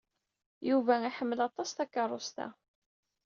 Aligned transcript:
Yuba 0.69 0.93
iḥemmel 1.09 1.39
aṭas 1.47 1.69
takeṛṛust-a. 1.71 2.47